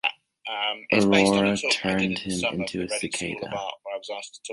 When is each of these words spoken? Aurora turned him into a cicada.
Aurora 0.91 1.55
turned 1.71 2.17
him 2.17 2.43
into 2.61 2.81
a 2.81 2.89
cicada. 2.89 3.53